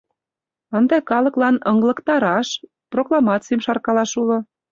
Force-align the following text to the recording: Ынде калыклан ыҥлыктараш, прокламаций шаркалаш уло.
Ынде 0.77 0.97
калыклан 1.09 1.55
ыҥлыктараш, 1.71 2.47
прокламаций 2.91 3.59
шаркалаш 3.65 4.11
уло. 4.21 4.37